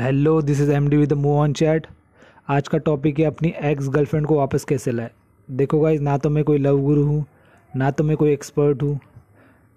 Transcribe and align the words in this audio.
Hello 0.00 0.40
this 0.42 0.60
is 0.60 0.70
M 0.72 0.88
D 0.88 0.96
with 0.96 1.12
move 1.12 1.38
on 1.38 1.52
chat 1.52 1.86
आज 2.48 2.68
का 2.68 2.78
topic 2.78 3.18
है 3.18 3.24
अपनी 3.24 3.52
एक्स 3.62 3.88
गर्लफ्रेंड 3.88 4.26
को 4.26 4.36
वापस 4.36 4.64
कैसे 4.64 4.92
लाए? 4.92 5.10
देखो 5.48 5.80
गाइज़ 5.80 6.02
ना 6.02 6.16
तो 6.18 6.30
मैं 6.30 6.44
कोई 6.44 6.58
लव 6.58 6.78
गुरु 6.82 7.02
हूँ 7.04 7.24
ना 7.76 7.90
तो 7.90 8.04
मैं 8.04 8.16
कोई 8.16 8.30
एक्सपर्ट 8.32 8.82
हूँ 8.82 8.98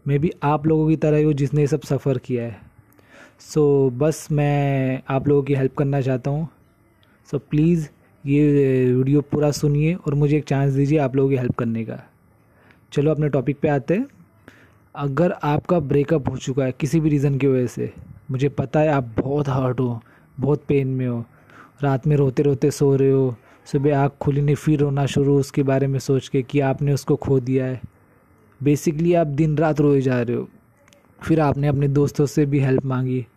मैं 0.06 0.20
भी 0.20 0.32
आप 0.44 0.68
लोगों 0.68 0.88
की 0.90 0.96
तरह 0.96 1.18
ही 1.18 1.24
हूँ 1.24 1.34
जिसने 1.34 1.62
ये 1.62 1.68
सब 1.68 1.82
सफ़र 1.82 2.18
किया 2.18 2.44
है। 2.44 2.56
सो 3.40 3.90
so, 3.90 3.98
बस 4.00 4.28
मैं 4.32 5.02
आप 5.10 5.28
लोगों 5.28 5.44
की 5.44 5.54
हेल्प 5.54 5.76
करना 5.78 6.02
चाहता 6.02 6.32
हूँ। 6.32 6.48
सो 7.30 7.38
so, 7.38 7.44
प्लीज़ 7.44 7.88
ये 8.24 8.86
वीडियो 8.94 9.22
पूरा 9.22 9.52
सुनिए 9.52 9.94
और 9.96 10.14
मुझे 10.14 10.38
एक 10.38 10.44
चांस 10.44 10.74
दीजिए 10.74 11.00
आप 11.00 11.16
लोगों 11.16 11.30
की 11.30 11.38
हेल्प 11.38 11.56
करने 11.56 11.86
का। 11.86 12.00
चलो 12.94 13.12
अपने 13.12 13.30
टॉपिक 13.30 13.60
पे 13.60 13.68
आते 13.68 13.94
हैं। 13.94 14.08
अगर 14.96 15.36
आपका 15.44 15.80
ब्रेकअप 15.82 16.30
हो 16.30 16.38
चुका 16.38 16.66
है 16.66 16.72
किसी 16.72 17.00
भी 17.00 17.10
रीज़न 17.10 17.38
की 17.38 17.48
वजह 17.48 17.68
से 17.68 17.94
मुझे 18.32 18.50
पता 18.50 18.80
है 18.80 18.90
आप 18.90 19.14
बहुत 19.20 19.50
हर्ट 19.50 19.80
हो। 19.80 20.02
बहुत 20.40 20.64
पेन 20.68 20.88
में 20.88 21.08
हो। 21.08 21.26
रात 21.84 22.08
में 22.08 22.16
रोते 22.16 22.44
रोते 22.44 22.72
सो 22.72 22.96
रहे 22.96 23.12
हो। 23.12 23.36
सुबह 23.66 24.00
आँख 24.00 24.12
खुली 24.22 24.42
नहीं, 24.42 24.56
फिर 24.56 24.80
रोना 24.80 25.06
शुरू 25.06 25.40
उसके 25.40 25.64
बारे 25.64 25.88
में 25.88 26.00
सोच 26.00 26.28
के 26.28 26.42
कि 26.42 26.60
आपने 26.60 26.94
उसको 26.94 27.16
खो 27.16 27.40
दिया 27.40 27.66
है। 27.66 27.82
बेसिकली 28.64 29.14
आप 29.14 29.28
दिन 29.28 29.58
रात 29.58 29.80
रोए 29.80 30.02
जा 30.02 30.22
रहे 30.22 30.36
हो। 30.36 30.50
फिर 31.22 31.40
आपने 31.40 31.68
अपने 31.68 31.88
दोस्तों 31.88 32.26
से 32.26 32.46
भी 32.46 32.60
हेल्प 32.60 32.86
मांगी। 32.86 33.28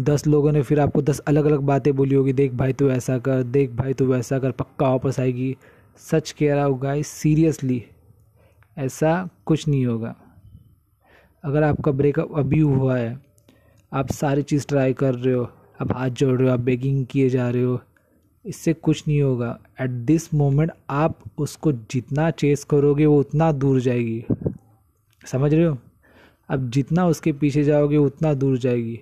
दस 0.00 0.26
लोगों 0.26 0.52
ने 0.52 0.62
फिर 0.62 0.80
आपको 0.80 1.02
दस 1.02 1.18
अलग 1.18 1.44
अलग 1.44 1.60
बातें 1.60 1.96
बोली 1.96 2.14
होगी, 2.14 2.32
देख 2.32 2.52
भाई 2.52 2.72
तू 2.72 2.90
ऐसा 2.90 3.18
कर, 3.18 3.42
देख 3.42 3.70
भाई 3.70 3.92
तू 3.92 4.06
वैसा 4.06 4.38
कर, 4.38 4.50
पक्का 4.50 4.90
वापस 4.90 5.20
आएगी। 5.20 5.56
सच 5.96 6.30
कह 6.30 6.54
रहा 6.54 6.64
होगा 6.64 6.94
इस 6.94 7.06
सीरियसली 7.06 7.84
ऐसा 8.78 9.28
कुछ 9.46 9.68
नहीं 9.68 9.86
होगा। 9.86 10.16
अगर 11.44 11.62
आपका 11.62 11.92
ब्रेकअप 11.92 12.38
अभी 12.38 12.60
हुआ 12.60 12.96
है, 12.96 13.20
आप 13.92 14.10
सारी 14.10 14.42
चीज़ 14.42 14.66
ट्राई 14.66 14.92
कर 14.92 15.14
रहे 15.14 15.34
हो 15.34 15.50
आप 15.80 15.92
हाथ 15.96 16.10
जोड़ 16.10 16.38
रहे 16.38 16.48
हो 16.48 16.54
आप 16.54 16.60
बेगिंग 16.60 17.06
किए 17.06 17.28
जा 17.30 17.50
रहे 17.50 17.62
हो 17.62 17.80
इससे 18.44 18.72
कुछ 18.72 19.02
नहीं 19.08 19.20
होगा। 19.22 19.58
एट 19.80 19.90
दिस 19.90 20.34
मोमेंट 20.34 20.70
आप 20.90 21.18
उसको 21.38 21.72
जितना 21.72 22.30
चेस 22.30 22.64
करोगे 22.64 23.06
वो 23.06 23.20
उतना 23.20 23.52
दूर 23.52 23.80
जाएगी। 23.80 24.24
समझ 25.26 25.54
रहे 25.54 25.64
हो? 25.64 25.78
अब 26.48 26.70
जितना 26.70 27.06
उसके 27.06 27.32
पीछे 27.32 27.64
जाओगे 27.64 27.96
उतना 27.96 28.34
दूर 28.34 28.58
जाएगी। 28.58 29.00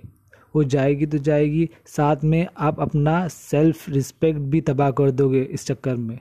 वो 0.56 0.65
जाएगी 0.65 1.06
तो 1.06 1.19
जाएगी 1.19 1.69
साथ 1.87 2.25
में 2.25 2.47
आप 2.59 2.81
अपना 2.81 3.29
सेल्फ 3.29 3.89
रिस्पेक्ट 3.89 4.39
भी 4.41 4.61
तबाह 4.61 4.91
कर 4.91 5.11
दोगे 5.11 5.43
इस 5.43 5.67
चक्कर 5.67 5.97
में। 5.97 6.19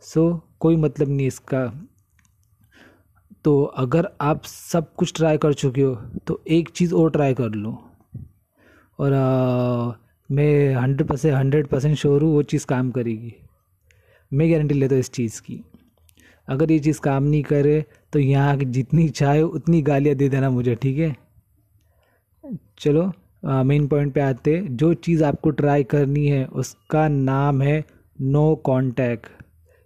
सो 0.00 0.30
so, 0.30 0.40
कोई 0.60 0.76
मतलब 0.76 1.08
नहीं 1.08 1.26
इसका। 1.26 1.66
तो 3.44 3.62
अगर 3.62 4.08
आप 4.20 4.44
सब 4.44 4.94
कुछ 4.94 5.12
ट्राई 5.16 5.38
कर 5.38 5.54
चुके 5.54 5.82
हो 5.82 5.94
तो 6.26 6.42
एक 6.48 6.68
चीज़ 6.68 6.94
और 6.94 7.10
ट्राई 7.10 7.34
कर 7.34 7.50
लो। 7.50 7.82
और 8.98 9.12
आ, 9.12 9.92
मैं 10.30 10.74
hundred 10.74 11.08
percent 11.08 11.34
hundred 11.34 11.66
percent 11.66 11.96
sure 11.96 12.22
हूँ 12.22 12.32
वो 12.32 12.42
चीज़ 12.44 12.66
काम 12.66 12.90
करेगी। 12.90 13.34
मैं 14.32 14.50
गारंटी 14.52 14.74
लेता 14.74 14.94
हूँ 14.94 15.00
इस 15.00 15.10
चीज़ 15.12 15.40
की। 15.42 15.60
अगर 16.48 16.70
ये 16.72 16.78
चीज़ 16.78 17.00
काम 17.00 17.22
नहीं 17.24 17.42
करे 17.42 17.84
तो 18.12 18.18
यहाँ 18.18 18.56
जितनी 18.56 19.08
चाहे 19.10 19.42
उतनी 19.42 19.82
गालियाँ 19.82 20.16
दे 20.16 20.28
देना 20.28 20.50
मुझे 20.50 20.74
ठीक 20.74 20.98
है? 20.98 21.14
चलो 22.78 23.12
मेन 23.64 23.86
पॉइंट 23.88 24.12
पे 24.14 24.20
आते 24.20 24.60
जो 24.70 24.92
चीज़ 24.96 25.24
आपको 25.24 25.50
ट्राई 25.52 25.84
करनी 25.84 26.26
है 26.26 26.44
उसका 26.46 27.06
नाम 27.08 27.62
है 27.62 27.84
नो 28.18 28.54
कांटेक्ट 28.66 29.26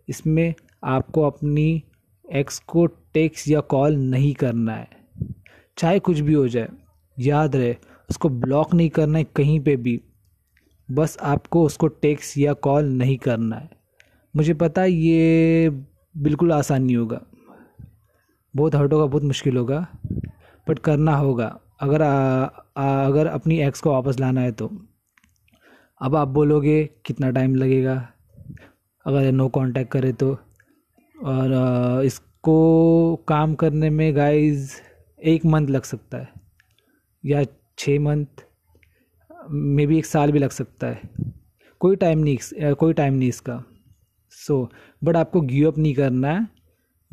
इसमें 0.09 0.55
आपको 0.85 1.23
अपनी 1.23 1.83
एक्स 2.25 2.59
को 2.69 2.87
टेक्स 3.15 3.49
या 3.49 3.61
कॉल 3.73 3.97
नहीं 3.97 4.33
करना 4.35 4.75
है। 4.75 4.89
चाहे 5.79 5.99
कुछ 5.99 6.21
भी 6.21 6.35
हो 6.35 6.47
जाए 6.49 6.69
याद 7.17 7.57
रहे 7.57 7.77
उसको 8.11 8.29
ब्लॉक 8.29 8.75
नहीं 8.75 8.91
करना 8.91 9.19
है 9.19 9.25
कहीं 9.25 9.61
पे 9.61 9.77
भी। 9.77 10.01
बस 10.91 11.19
आपको 11.23 11.65
उसको 11.67 11.89
टेक्स 11.89 12.39
या 12.39 12.53
कॉल 12.53 12.85
नहीं 12.85 13.17
करना 13.17 13.57
है। 13.57 13.71
मुझे 14.37 14.55
पता 14.55 14.83
है 14.83 14.91
ये 14.91 15.71
बिल्कुल 16.17 16.53
आसान 16.53 16.83
नहीं 16.83 16.97
होगा। 16.97 17.21
बहुत 18.57 18.75
हर्ट 18.75 18.93
होगा 18.93 19.07
बहुत 19.07 19.23
मुश्किल 19.23 19.57
होगा 19.57 19.87
बट 20.69 20.79
करना 20.79 21.17
होगा। 21.17 21.61
अगर 21.81 22.03
आ, 22.03 22.45
आ, 22.77 23.07
अगर 23.07 23.27
अपनी 23.27 23.61
एक्स 23.61 23.81
को 23.81 23.91
वापस 23.91 24.21
लाना 24.21 24.41
है 24.41 24.53
तो। 24.53 24.71
अब 26.03 26.17
आप 26.17 26.29
बोलोगे 26.29 26.91
कितना 27.07 27.31
टाइम 27.31 27.55
लगेगा? 27.55 28.09
अगर 29.07 29.33
नो 29.33 29.49
कांटेक्ट 29.49 29.93
करे 29.93 30.13
तो। 30.13 30.39
और 31.25 32.03
इसको 32.05 33.17
काम 33.29 33.55
करने 33.55 33.91
में 33.91 34.17
गाइस 34.17 34.81
एक 35.25 35.45
मंथ 35.47 35.69
लग 35.69 35.83
सकता 35.83 36.19
है। 36.19 36.29
या 37.25 37.45
छः 37.79 37.99
मंथ 38.01 38.45
मे 39.51 39.87
बी 39.87 39.99
एक 39.99 40.07
साल 40.07 40.33
भी 40.33 40.39
लग 40.39 40.51
सकता 40.51 40.87
है। 40.87 41.01
कोई 41.81 41.97
टाइम 41.97 42.19
नहीं 42.19 42.73
कोई 42.75 42.93
टाइम 42.93 43.15
नहीं 43.15 43.29
इसका। 43.29 43.63
सो 44.33 44.63
so, 44.63 44.69
बट 45.05 45.17
आपको 45.17 45.41
गिव 45.43 45.69
अप 45.69 45.79
नहीं 45.79 45.95
करना 45.95 46.31
है। 46.31 46.47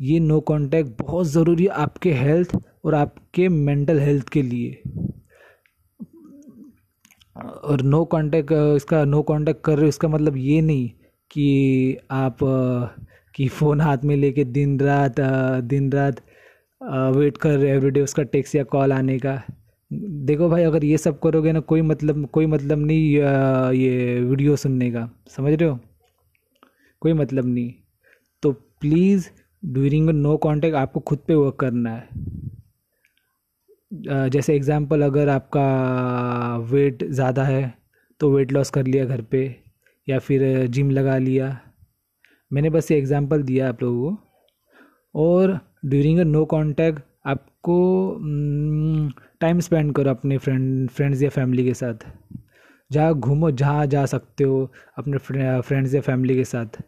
ये 0.00 0.18
नो 0.20 0.40
कांटेक्ट 0.48 0.90
बहुत 1.02 1.26
ज़रूरी 1.26 1.64
है 1.64 1.70
आपके 1.82 2.12
हेल्थ 2.14 2.56
और 2.84 2.94
आपके 2.94 3.48
मेंटल 3.48 3.98
हेल्थ 4.00 4.28
के 4.28 4.42
लिए। 4.42 4.82
और 7.36 7.82
नो 7.82 8.04
कांटेक्ट 8.04 8.52
इसका 8.76 9.04
नो 9.04 9.22
कांटेक्ट 9.22 9.64
कर 9.64 9.72
रहे 9.72 9.82
हो 9.82 9.88
इसका 9.88 10.08
मतलब 10.08 10.36
ये 10.36 10.60
नहीं 10.60 10.88
कि 11.30 11.96
आप 12.10 12.38
कि 13.34 13.48
फ़ोन 13.48 13.80
हाथ 13.80 14.04
में 14.04 14.14
लेके 14.16 14.44
दिन 14.44 14.78
रात 14.80 15.20
दिन 15.64 15.90
रात 15.92 16.20
वेट 17.16 17.36
कर 17.38 17.58
रहे 17.58 17.70
एवरीडे 17.72 18.00
उसका 18.00 18.22
टेक्स 18.24 18.54
या 18.54 18.64
कॉल 18.66 18.92
आने 18.92 19.18
का। 19.18 19.40
देखो 19.90 20.48
भाई, 20.48 20.62
अगर 20.64 20.84
ये 20.84 20.96
सब 20.98 21.18
करोगे 21.20 21.52
ना, 21.52 21.60
कोई 21.62 21.82
मतलब 21.82 22.26
कोई 22.30 22.46
मतलब 22.46 22.78
नहीं 22.78 23.10
ये 23.74 24.20
वीडियो 24.20 24.56
सुनने 24.56 24.90
का। 24.90 25.08
समझ 25.28 25.52
रहे 25.52 25.68
हो? 25.68 25.78
कोई 27.02 27.12
मतलब 27.14 27.46
नहीं। 27.46 27.72
तो 28.42 28.52
प्लीज़ 28.52 29.28
ड्यूरिंग 29.62 30.10
नो 30.10 30.36
कांटेक्ट 30.38 30.76
आपको 30.76 31.00
खुद 31.00 31.18
पे 31.28 31.34
वर्क 31.34 31.56
करना 31.60 31.90
है। 31.90 32.08
जैसे 34.30 34.54
एग्ज़ाम्पल 34.56 35.02
अगर 35.02 35.28
आपका 35.28 36.56
वेट 36.70 37.04
ज़्यादा 37.04 37.44
है 37.44 37.74
तो 38.20 38.30
वेट 38.30 38.52
लॉस 38.52 38.70
कर 38.70 38.86
लिया 38.86 39.04
घर 39.04 39.22
पे, 39.22 39.44
या 40.08 40.18
फिर 40.18 40.66
जिम 40.68 40.90
लगा 40.90 41.16
लिया। 41.18 41.58
मैंने 42.50 42.70
बस 42.70 42.90
ये 42.90 42.98
एग्ज़ाम्पल 42.98 43.42
दिया 43.42 43.68
आप 43.68 43.82
लोगों 43.82 44.10
को। 44.10 44.18
और 45.14 45.58
ड्यूरिंग 45.84 46.18
अ 46.20 46.24
नो 46.24 46.44
कांटेक्ट 46.46 47.02
आपको 47.26 47.76
टाइम 49.40 49.60
स्पेंड 49.60 49.92
करो 49.94 50.10
अपने 50.10 50.38
फ्रेंड 50.38 50.90
फ्रेंड्स 50.90 51.22
या 51.22 51.28
फैमिली 51.30 51.64
के 51.64 51.74
साथ। 51.74 52.06
जहाँ 52.90 53.14
घूमो, 53.14 53.50
जहाँ 53.50 53.86
जा 53.86 54.04
सकते 54.06 54.44
हो 54.44 54.70
अपने 54.98 55.18
फ्रेंड्स 55.18 55.94
या 55.94 56.00
फैमिली 56.00 56.34
के 56.36 56.44
साथ। 56.44 56.82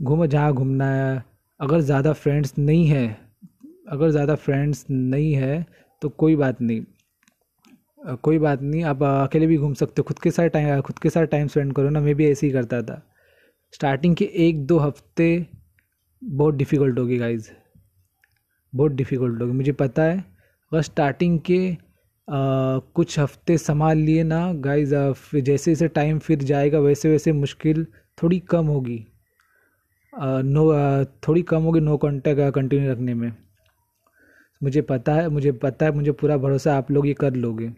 घूमो, 0.00 0.26
जहाँ 0.26 0.52
घूमना 0.52 0.86
है। 0.86 1.22
अगर 1.60 1.80
ज़्यादा 1.80 2.12
फ्रेंड्स 2.12 2.54
नहीं 2.58 2.86
है, 2.86 3.06
अगर 3.88 4.10
ज़्यादा 4.10 4.34
फ्रेंड्स 4.36 4.84
नहीं 4.90 5.32
है 5.34 5.66
तो 6.02 6.08
कोई 6.08 6.36
बात 6.36 6.60
नहीं। 6.60 6.84
कोई 8.16 8.38
बात 8.38 8.62
नहीं, 8.62 8.82
आप 8.84 9.02
अकेले 9.02 9.46
भी 9.46 9.56
घूम 9.56 9.74
सकते 9.74 10.00
हो। 10.00 10.04
खुद 10.04 10.18
के 10.18 10.30
साथ 10.30 10.48
टाइम, 10.48 10.80
खुद 10.80 10.98
के 10.98 11.10
साथ 11.10 11.26
टाइम 11.26 11.46
स्पेंड 11.46 11.72
करो 11.72 11.90
ना, 11.90 12.00
मैं 12.00 12.14
भी 12.14 12.30
ऐसे 12.30 12.46
ही 12.46 12.52
करता 12.52 12.82
था। 12.82 13.02
स्टार्टिंग 13.74 14.14
के 14.16 14.24
एक 14.46 14.66
दो 14.66 14.78
हफ़्ते 14.78 15.46
बहुत 16.22 16.54
डिफ़िकल्ट 16.54 16.98
होगी 16.98 17.16
गाइज़ 17.18 17.50
बहुत 18.72 18.92
डिफ़िकल्ट 18.92 19.42
होगी 19.42 19.52
मुझे 19.52 19.72
पता 19.74 20.02
है 20.02 20.18
अगर 20.18 20.82
स्टार्टिंग 20.82 21.38
के 21.40 21.60
आ, 22.28 22.78
कुछ 22.94 23.18
हफ़्ते 23.18 23.56
संभाल 23.58 23.98
लिए 23.98 24.22
ना 24.22 24.52
गाइज़ 24.54 24.94
जैसे 25.34 25.70
जैसे 25.70 25.88
टाइम 25.88 26.18
फिर 26.18 26.42
जाएगा 26.44 26.78
वैसे 26.78 27.10
वैसे 27.10 27.32
मुश्किल 27.32 27.86
थोड़ी 28.18 28.38
कम 28.50 28.66
होगी। 28.66 28.98
नो 30.12 30.64
थोड़ी 31.28 31.42
कम 31.42 31.62
होगी 31.62 31.80
नो 31.80 31.96
कॉन्टैक्ट 31.96 32.54
कंटिन्यू 32.54 32.90
रखने 32.92 33.14
में। 33.14 33.32
मुझे 34.60 34.82
पता 34.82 35.14
है 35.14 35.28
मुझे 35.28 35.52
पता 35.52 35.86
है 35.86 35.92
मुझे 35.92 36.12
पूरा 36.12 36.36
भरोसा 36.36 36.76
आप 36.76 36.90
लोग 36.90 37.06
ये 37.06 37.14
कर 37.14 37.34
लोगे। 37.34 37.70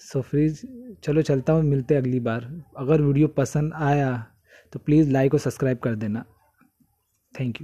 सो 0.00 0.20
फ्रीज 0.22 0.62
चलो 1.04 1.22
चलता 1.22 1.52
हूँ 1.52 1.62
मिलते 1.62 1.94
अगली 1.94 2.20
बार। 2.20 2.50
अगर 2.78 3.02
वीडियो 3.02 3.28
पसंद 3.28 3.72
आया 3.74 4.26
तो 4.72 4.78
प्लीज़ 4.78 5.10
लाइक 5.10 5.34
और 5.34 5.40
सब्सक्राइब 5.40 5.78
कर 5.78 5.94
देना। 5.94 6.24
Thank 7.34 7.56
you 7.56 7.60